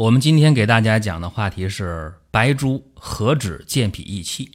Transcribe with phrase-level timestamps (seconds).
[0.00, 4.52] 我们今天给大家讲的话题是白术何止健脾益气。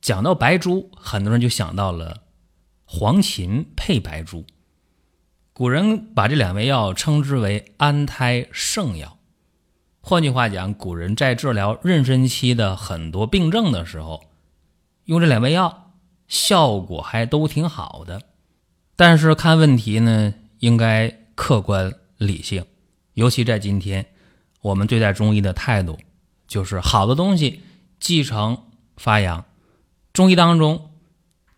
[0.00, 2.22] 讲到白术，很多人就想到了
[2.84, 4.44] 黄芩配白术。
[5.52, 9.16] 古人把这两味药称之为安胎圣药。
[10.00, 14.24] 换句话讲，古人在治疗妊娠期的很多病症的时候，
[15.04, 15.92] 用这两味药
[16.26, 18.20] 效果还都挺好的。
[18.96, 22.66] 但是看问题呢，应该客观理性，
[23.14, 24.04] 尤其在今天。
[24.62, 25.98] 我们对待中医的态度，
[26.48, 27.60] 就是好的东西
[28.00, 28.62] 继承
[28.96, 29.44] 发扬。
[30.12, 30.90] 中医当中，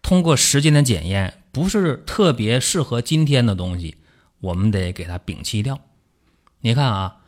[0.03, 3.97] 通过时间的检验，不是特别适合今天的东西，
[4.41, 5.81] 我们得给它摒弃掉。
[6.61, 7.19] 你看啊，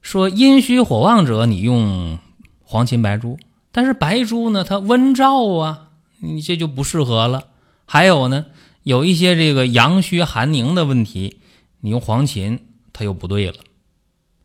[0.00, 2.18] 说阴虚火旺者，你用
[2.62, 3.38] 黄芩白术，
[3.72, 5.90] 但是白术呢，它温燥啊，
[6.20, 7.48] 你这就不适合了。
[7.86, 8.46] 还有呢，
[8.84, 11.40] 有一些这个阳虚寒凝的问题，
[11.80, 12.60] 你用黄芩，
[12.92, 13.54] 它又不对了。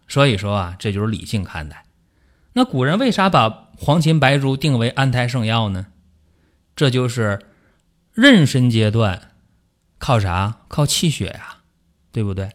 [0.10, 1.86] 所以说啊，这就是理性看待。
[2.52, 5.86] 那古人为啥把黄芩白术定为安胎圣药呢？
[6.76, 7.40] 这就是
[8.16, 9.32] 妊娠阶段
[10.00, 10.62] 靠啥？
[10.68, 11.60] 靠气血呀，
[12.12, 12.50] 对不对？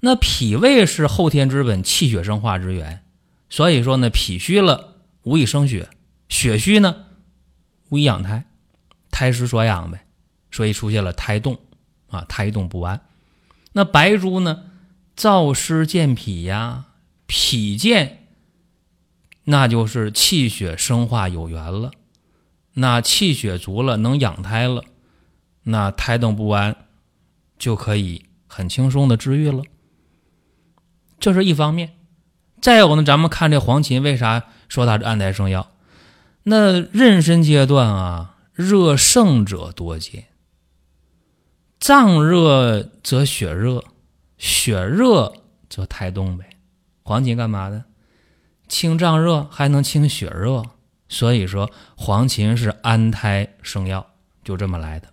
[0.00, 3.04] 那脾胃是后天之本，气血生化之源。
[3.50, 5.90] 所以说呢，脾虚了无以生血，
[6.28, 7.04] 血虚呢
[7.90, 8.46] 无以养胎，
[9.10, 10.06] 胎失所养呗。
[10.50, 11.58] 所以出现了胎动
[12.08, 13.02] 啊，胎动不安。
[13.72, 14.64] 那白术呢？
[15.16, 16.88] 燥湿健脾呀，
[17.26, 18.28] 脾健，
[19.44, 21.90] 那就是气血生化有源了。
[22.74, 24.84] 那气血足了，能养胎了，
[25.62, 26.76] 那胎动不安
[27.58, 29.62] 就可以很轻松的治愈了。
[31.18, 31.94] 这是一方面。
[32.60, 35.72] 再有呢，咱们看这黄芩，为啥说它是安胎圣药？
[36.42, 40.26] 那妊娠阶段啊，热盛者多见，
[41.80, 43.82] 脏热则血热。
[44.38, 45.32] 血热
[45.68, 46.44] 则胎动呗，
[47.02, 47.84] 黄芩干嘛的？
[48.68, 50.62] 清胀热还能清血热，
[51.08, 54.06] 所以说黄芩是安胎圣药，
[54.44, 55.08] 就这么来的。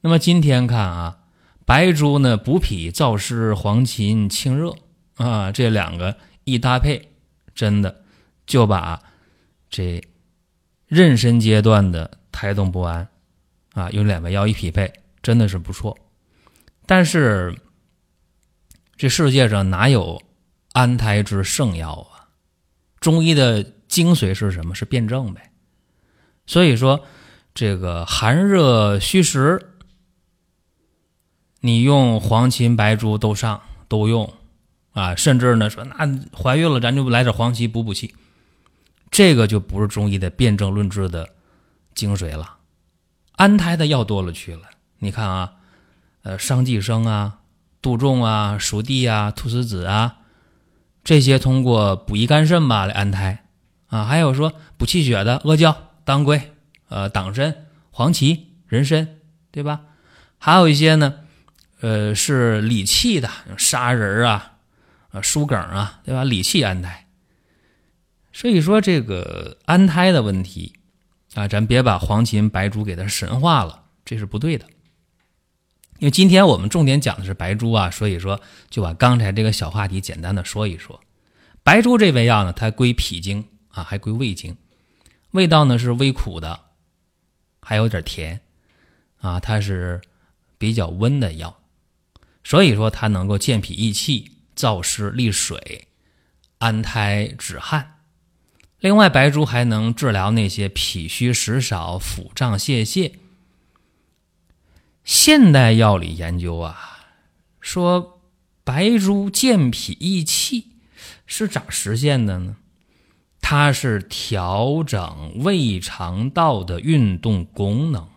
[0.00, 1.18] 那么今天看啊，
[1.64, 4.74] 白术呢补脾燥湿，黄芩清热
[5.16, 7.10] 啊，这两个一搭配，
[7.54, 8.04] 真的
[8.46, 9.02] 就把
[9.68, 10.02] 这
[10.88, 13.08] 妊娠阶段的胎动不安
[13.74, 15.98] 啊，用两味药一匹配，真的是不错。
[16.86, 17.54] 但是。
[18.96, 20.22] 这世界上哪有
[20.72, 22.28] 安胎之圣药啊？
[22.98, 24.74] 中医的精髓是什么？
[24.74, 25.52] 是辩证呗。
[26.46, 27.04] 所以说，
[27.54, 29.74] 这个寒热虚实，
[31.60, 34.32] 你用黄芩、白术都上都用
[34.92, 35.14] 啊。
[35.14, 38.14] 甚至呢，说那怀孕了，咱就来点黄芪补补气。
[39.10, 41.28] 这个就不是中医的辩证论治的
[41.94, 42.56] 精髓了。
[43.32, 44.62] 安胎的药多了去了，
[44.98, 45.52] 你看啊，
[46.22, 47.40] 呃，伤寄生啊。
[47.86, 50.16] 杜仲啊、熟地啊、菟丝子啊，
[51.04, 53.44] 这些通过补益肝肾吧来安胎
[53.86, 56.50] 啊，还有说补气血的阿胶、当归、
[56.88, 59.20] 呃党参、黄芪、人参，
[59.52, 59.82] 对吧？
[60.36, 61.14] 还有一些呢，
[61.80, 64.54] 呃是理气的，砂仁啊、
[65.12, 66.24] 啊疏梗啊，对吧？
[66.24, 67.06] 理气安胎。
[68.32, 70.72] 所以说这个安胎的问题
[71.34, 74.66] 啊，咱别把黄芩、白术给它神化了，这是不对的。
[75.98, 81.00] 因为今天我们重点讲的是白术啊，所以说就把刚才这个小话题简单的说一说。
[81.62, 84.56] 白术这味药呢，它归脾经啊，还归胃经，
[85.30, 86.60] 味道呢是微苦的，
[87.60, 88.40] 还有点甜
[89.18, 90.00] 啊，它是
[90.58, 91.56] 比较温的药，
[92.44, 95.88] 所以说它能够健脾益气、燥湿利水、
[96.58, 97.94] 安胎止汗。
[98.78, 103.10] 另外，白术还能治疗那些脾虚食少、腹胀泄泻。
[105.06, 106.98] 现代药理研究啊，
[107.60, 108.20] 说
[108.64, 110.72] 白术健脾益气
[111.26, 112.56] 是咋实现的呢？
[113.40, 118.08] 它是调整胃肠道的运动功能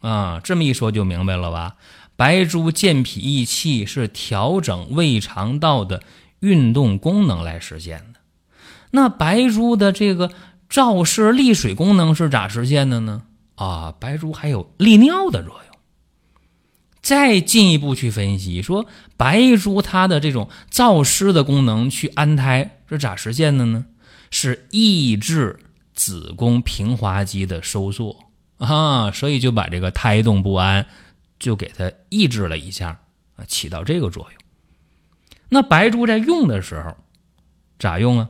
[0.00, 1.76] 啊，这么一说就明白了吧？
[2.16, 6.02] 白术健脾益气是调整胃肠道的
[6.40, 8.18] 运动功能来实现的。
[8.90, 10.32] 那白术的这个
[10.68, 13.22] 燥湿利水功能是咋实现的呢？
[13.54, 15.71] 啊，白术还有利尿的作用。
[17.02, 23.84] 再进一步去分析，说白术它的这种燥湿的功能去安胎是咋实现的呢？
[24.30, 25.58] 是抑制
[25.92, 28.16] 子宫平滑肌的收缩
[28.56, 30.86] 啊，所以就把这个胎动不安
[31.38, 33.00] 就给它抑制了一下
[33.36, 34.40] 啊，起到这个作用。
[35.48, 36.96] 那白术在用的时候
[37.78, 38.28] 咋用啊？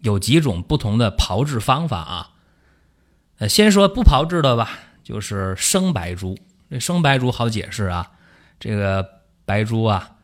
[0.00, 2.30] 有几种不同的炮制方法啊。
[3.38, 4.70] 呃，先说不炮制的吧，
[5.04, 6.36] 就是生白术。
[6.74, 8.10] 这生白术好解释啊，
[8.58, 10.16] 这个白术啊，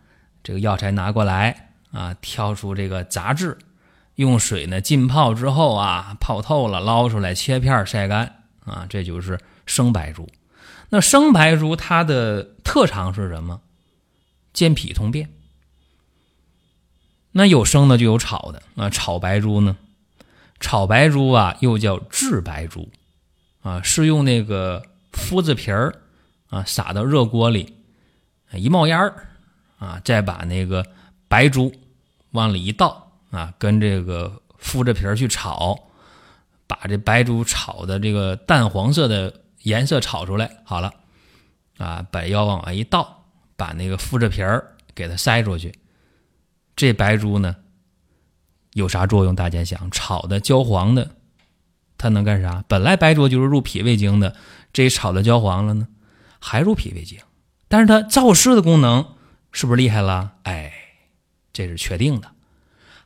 [0.42, 3.56] 这个药材拿过来啊，挑出这个杂质，
[4.16, 10.28] 用水呢浸泡之后啊，泡透了捞出来切片晒干啊，这就是生白术。
[10.88, 13.60] 那生白术它的特长是什么？
[14.52, 15.30] 健脾通便。
[17.30, 19.76] 那有生的就有炒的啊，炒白术呢，
[20.58, 22.90] 炒白术啊又叫炙白术
[23.62, 24.82] 啊，是用那个
[25.12, 25.94] 麸子皮儿
[26.50, 27.74] 啊撒到热锅里，
[28.52, 29.28] 一冒烟儿
[29.78, 30.84] 啊，再把那个
[31.26, 31.72] 白术
[32.32, 34.30] 往里一倒啊，跟这个
[34.60, 35.78] 麸子皮儿去炒，
[36.66, 39.32] 把这白术炒的这个淡黄色的
[39.62, 40.92] 颜色炒出来，好了
[41.78, 43.24] 啊，把药往外一倒，
[43.56, 45.72] 把那个麸子皮儿给它塞出去。
[46.76, 47.56] 这白术呢，
[48.72, 49.34] 有啥作用？
[49.34, 51.10] 大家想，炒的焦黄的，
[51.96, 52.64] 它能干啥？
[52.68, 54.34] 本来白术就是入脾胃经的，
[54.72, 55.88] 这一炒的焦黄了呢，
[56.40, 57.20] 还入脾胃经。
[57.68, 59.14] 但是它燥湿的功能
[59.52, 60.32] 是不是厉害了？
[60.42, 60.72] 哎，
[61.52, 62.32] 这是确定的。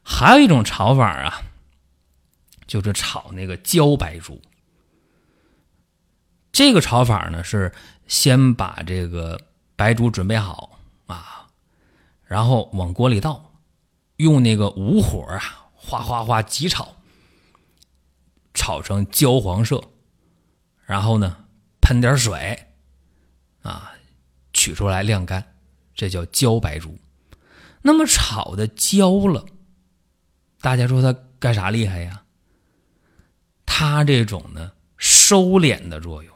[0.03, 1.43] 还有一种炒法啊，
[2.67, 4.41] 就是炒那个焦白术。
[6.53, 7.75] 这个炒法呢，是
[8.07, 9.41] 先把这个
[9.77, 11.49] 白术准备好啊，
[12.25, 13.51] 然后往锅里倒。
[14.19, 15.41] 用那个武火啊，
[15.75, 16.95] 哗哗哗急炒，
[18.55, 19.83] 炒成焦黄色，
[20.87, 21.47] 然后呢，
[21.81, 22.69] 喷点水，
[23.65, 23.93] 啊，
[24.53, 25.57] 取出来晾干，
[25.93, 26.97] 这叫焦白术。
[27.83, 29.45] 那么炒的焦了，
[30.61, 32.23] 大家说它干啥厉害呀？
[33.67, 36.33] 它这种呢，收敛的作用，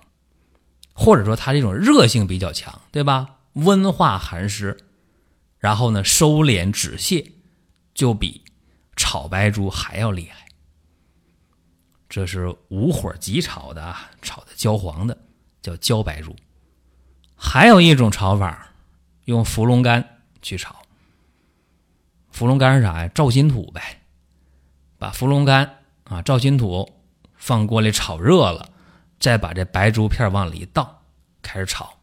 [0.92, 3.36] 或者说它这种热性比较强，对吧？
[3.52, 4.76] 温化寒湿，
[5.58, 7.34] 然后呢，收敛止泻。
[7.94, 8.44] 就比
[8.94, 10.46] 炒白术还要厉害，
[12.08, 15.18] 这是无火急炒的啊，炒的焦黄的
[15.60, 16.36] 叫焦白术。
[17.38, 18.70] 还有一种炒法，
[19.24, 20.76] 用伏龙干去炒。
[22.30, 23.08] 伏龙干是啥呀？
[23.08, 24.00] 照心土呗，
[24.98, 26.92] 把伏龙干啊、照心土
[27.36, 28.68] 放锅里炒热了，
[29.20, 31.02] 再把这白术片往里一倒，
[31.40, 31.98] 开始炒，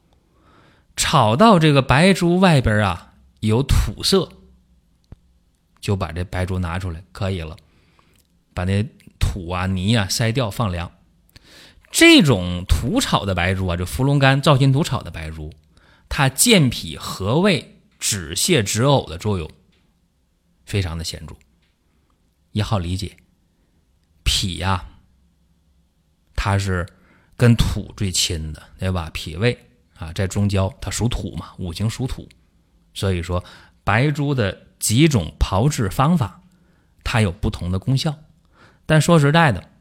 [0.95, 4.29] 炒到这个白术外边啊有土色。
[5.81, 7.55] 就把这白术拿出来可以了，
[8.55, 8.83] 把那
[9.19, 10.91] 土啊泥啊筛掉放凉。
[11.95, 15.53] 这种土炒的白术啊，就芙蓉干、赵心土炒的白术，
[16.09, 19.50] 它健脾和胃、止泻止呕的作用
[20.65, 21.38] 非常的显著，
[22.51, 23.15] 也好理解。
[24.25, 24.86] 脾呀，
[26.36, 26.86] 它是
[27.38, 29.09] 跟土最亲的，对吧？
[29.13, 29.57] 脾胃
[29.95, 32.27] 啊，在中焦，它属土嘛，五行属土，
[32.94, 33.42] 所以说
[33.86, 34.65] 白术的。
[34.77, 36.44] 几种炮制方法，
[37.03, 38.13] 它有不同的功效。
[38.86, 39.71] 但说实在的，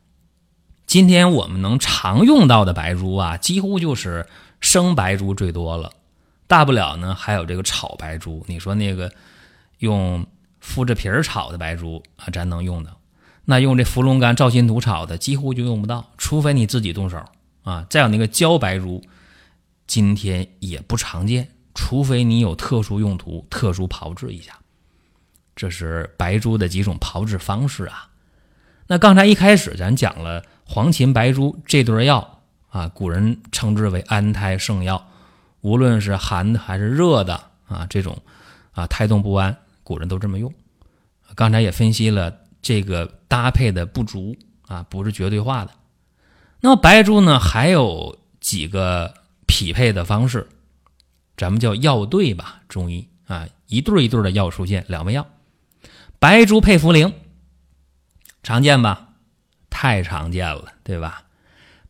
[0.86, 4.26] 今天我们能常用到的白术啊，几乎就是
[4.60, 5.92] 生白术最多了。
[6.46, 8.44] 大不了呢，还有这个炒白术。
[8.46, 9.10] 你说那个
[9.78, 10.26] 用
[10.62, 12.94] 麸子皮儿炒的白术啊，咱能用的。
[13.46, 17.22] 那用这芙蓉干、赵心土炒的，几乎就用不到，除非你自己动手
[17.62, 17.86] 啊。
[17.90, 19.02] 再有那个焦白术，
[19.86, 24.52] 今天也不常见，除非你有特殊用途、特殊炮制一下。
[25.56, 28.08] 这是白术的几种炮制方式啊。
[28.86, 35.06] 那刚才一开始咱讲了黄芩、白术这对药啊，古人称之为安胎圣药，
[35.60, 38.16] 无论是寒的还是热的啊，这种
[38.72, 40.52] 啊胎动不安，古人都这么用。
[41.34, 45.72] 刚才也分析了这个搭配的不足啊，不是绝对化的。
[46.60, 49.12] 那么白术呢，还有几个
[49.46, 50.48] 匹配的方式，
[51.36, 52.62] 咱们叫药对吧？
[52.68, 55.26] 中医啊，一对一对的药出现，两味药。
[56.18, 57.12] 白术配茯苓，
[58.42, 59.03] 常见吧？
[59.76, 61.24] 太常见了，对吧？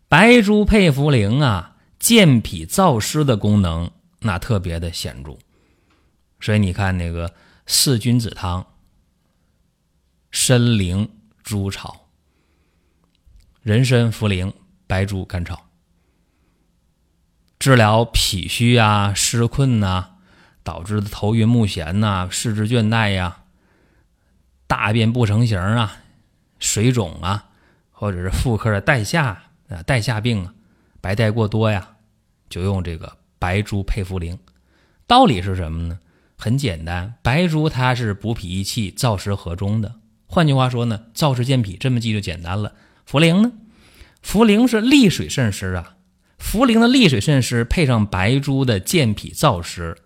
[0.08, 5.36] 白术配茯苓啊，健脾燥湿的功能那特别的显著。
[6.40, 7.34] 所以你看那个
[7.66, 8.66] 四君子汤，
[10.32, 11.10] 参苓
[11.42, 12.08] 猪炒，
[13.60, 14.50] 人参、茯苓、
[14.86, 15.66] 白术干炒，
[17.58, 20.12] 治疗脾虚啊、湿困呐，
[20.62, 23.42] 导致的头晕目眩呐、四肢倦怠呀。
[24.66, 25.98] 大便不成形啊，
[26.58, 27.50] 水肿啊，
[28.04, 30.52] 或者是妇科的带下啊，带下病啊，
[31.00, 31.88] 白带过多呀，
[32.50, 34.36] 就用这个白术配茯苓。
[35.06, 35.98] 道理是什么呢？
[36.36, 39.94] 很简单，白术它是补脾益气、燥湿和中的。
[40.26, 42.74] 换句话说呢，燥湿健脾，这么记就简单了。
[43.10, 43.52] 茯苓呢，
[44.22, 45.96] 茯苓是利水渗湿啊，
[46.38, 49.96] 茯苓的利水渗湿配上白术的健脾燥湿。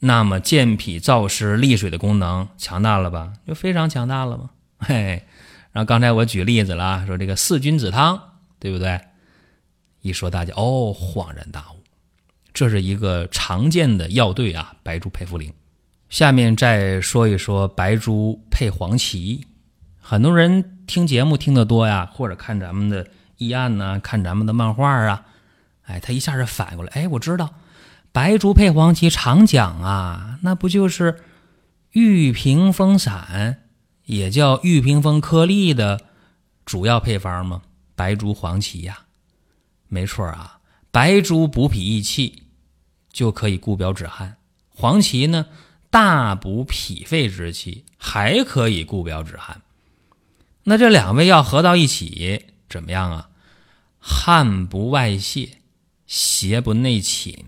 [0.00, 3.32] 那么健脾燥湿利水的功能强大了吧？
[3.46, 4.50] 就非常强大了嘛。
[4.80, 5.24] 嘿，
[5.72, 8.20] 然后刚才我举例子了，说这个四君子汤，
[8.58, 9.00] 对不对？
[10.00, 11.82] 一说大家哦，恍然大悟，
[12.52, 15.52] 这是一个常见的药对啊，白术配茯苓，
[16.08, 19.46] 下面再说一说白术配黄芪。
[20.00, 25.24] 很多人听节目听得多呀，或者看咱们的医案呢，看咱们的漫画啊，
[25.82, 27.54] 哎，他一下就反过来，哎，我知道
[28.10, 31.20] 白术配黄芪常讲啊，那不就是
[31.92, 33.62] 玉屏风散，
[34.10, 36.04] 也叫玉屏风颗粒的
[36.64, 37.62] 主要配方吗？
[37.94, 39.06] 白术黄芪呀，
[39.86, 40.58] 没错啊，
[40.90, 42.42] 白术补脾益气，
[43.12, 44.32] 就可以固表止汗；
[44.68, 45.46] 黄芪呢？
[45.90, 49.62] 大补脾肺之气，还可以固表止汗。
[50.64, 53.30] 那这两味药合到一起怎么样啊？
[53.98, 55.58] 汗不外泄，
[56.06, 57.44] 邪不内侵，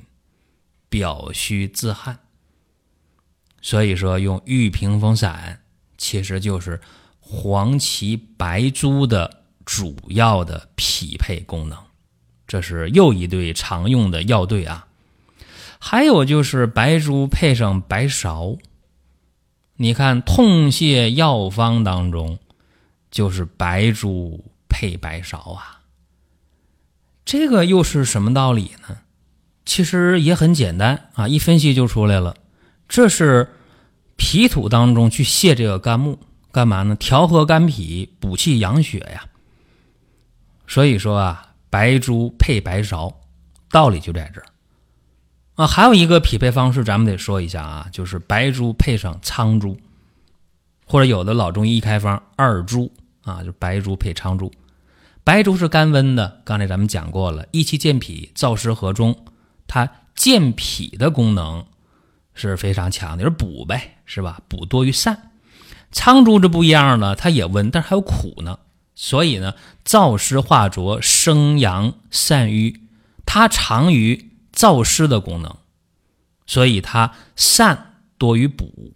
[0.89, 2.21] 表虚自汗。
[3.61, 5.62] 所以说，用玉屏风散
[6.03, 6.81] 其实就是
[7.21, 11.79] 黄芪白术的主要的匹配功能。
[12.49, 14.89] 这是又一对常用的药对啊。
[15.79, 18.59] 还有就是白术配上白芍，
[19.77, 22.41] 你看痛泻药方当中，
[23.13, 25.83] 就是白术配白芍啊。
[27.25, 28.99] 这个又是什么道理呢？
[29.65, 32.37] 其实也很简单啊，一分析就出来了。
[32.89, 33.49] 这是
[34.25, 36.17] 脾土当中去泻这个肝木，
[36.53, 36.95] 干嘛呢？
[36.95, 39.25] 调和肝脾，补气养血呀。
[40.69, 43.13] 所以说啊，白术配白芍，
[43.69, 44.47] 道理就在这儿。
[45.57, 49.77] 啊，还有一个匹配方式，咱们得说一下啊，就是白术配上苍术，
[50.87, 52.93] 或者有的老中医一开方二株
[53.25, 54.53] 啊，就白术配苍术。
[55.25, 59.27] 白术是甘温的，刚才咱们讲过了，益气健脾，燥湿和中，
[59.67, 61.67] 它健脾的功能
[62.35, 64.41] 是非常强的，就是补呗，是吧？
[64.49, 65.31] 补多于散。
[65.91, 68.59] 苍术这不一样了，它也温，但是还有苦呢，
[68.95, 72.81] 所以呢，燥湿化浊，生阳散瘀，
[73.25, 74.29] 它长于。
[74.55, 75.57] 燥湿的功能，
[76.45, 78.93] 所以它散多于补。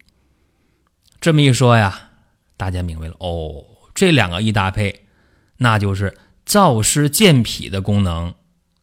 [1.19, 2.11] 这么一说呀，
[2.59, 3.65] 大家明白了哦。
[3.95, 5.07] 这两个一搭配，
[5.57, 6.15] 那就是
[6.47, 8.35] 燥湿健脾的功能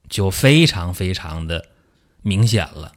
[0.09, 1.63] 就非常非常的
[2.23, 2.93] 明显了。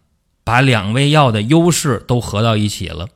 [0.47, 3.09] 把两味药的优势都合到一起了，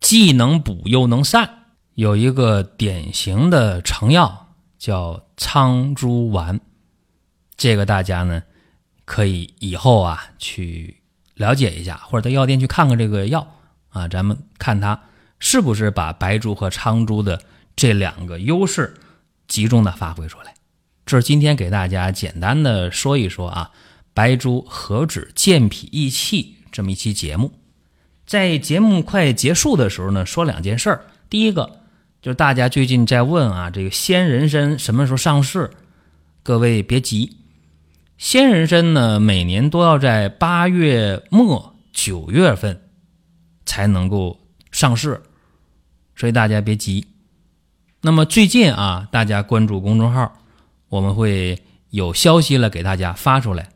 [0.00, 1.64] 既能补又能散。
[1.94, 4.48] 有一个典型的成药
[4.78, 6.60] 叫苍术丸，
[7.56, 8.42] 这个大家呢。
[9.06, 10.98] 可以以后啊去
[11.32, 13.54] 了解一下，或者到药店去看看这个药
[13.88, 15.00] 啊，咱们看它
[15.38, 17.40] 是不是把白术和苍术的
[17.74, 18.94] 这两个优势
[19.46, 20.54] 集中的发挥出来。
[21.06, 23.70] 这是今天给大家简单的说一说啊，
[24.12, 27.52] 白术何止健脾益气这么一期节目。
[28.26, 31.06] 在节目快结束的时候呢，说两件事儿。
[31.30, 31.80] 第一个
[32.20, 35.70] 就是大家最近在问啊，这个鲜人参什么时候上市？
[36.42, 37.36] 各位别急。
[38.16, 42.82] 鲜人参呢，每年都要在八月末九月份
[43.64, 44.40] 才能够
[44.72, 45.22] 上市，
[46.16, 47.06] 所以大家别急。
[48.00, 50.40] 那么最近啊，大家关注公众号，
[50.88, 53.68] 我们会有消息了给大家发出来。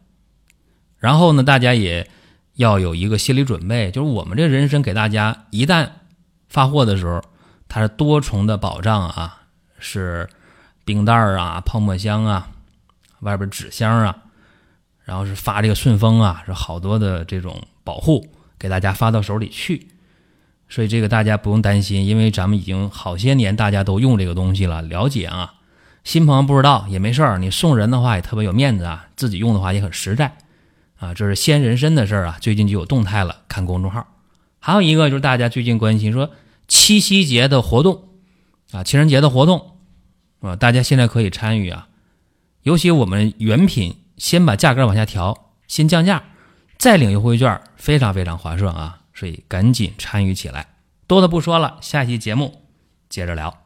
[0.99, 2.11] 然后呢，大家也
[2.55, 5.89] 要有一个心理准备，就是我们这人参给大家一旦
[6.49, 7.23] 发货的时候，
[7.69, 9.43] 它是多重的保障啊，
[9.79, 10.29] 是
[10.85, 12.51] 冰袋儿啊、泡沫箱啊、
[13.21, 14.17] 外边纸箱啊。
[15.05, 18.25] 然后是发这个顺丰啊，是好多的这种保护
[18.57, 19.89] 给大家发到手里去，
[20.69, 25.55] 所以这个大家不用担心，因为咱们已经好些年大家都用这个东西了，了解啊。
[26.05, 30.37] 新朋友不知道也没事儿，你送人的话也特别有面子啊，自己用的话也很实在
[31.03, 31.13] 啊。
[31.15, 34.07] 这是鲜人参的事儿啊，最近就有动态了，看公众号。
[34.59, 36.31] 还有一个就是大家最近关心说
[36.69, 38.09] 七夕节的活动
[38.71, 39.77] 啊，情人节的活动
[40.41, 41.89] 啊，大家现在可以参与啊，
[42.63, 43.97] 尤其我们原品。
[44.19, 46.23] 先把价格往下调，先降价，
[46.79, 49.01] 再领优惠券，非常非常划算啊！
[49.13, 50.69] 所以赶紧参与起来。
[51.09, 52.63] 多的不说了，下期节目
[53.09, 53.62] 接着聊。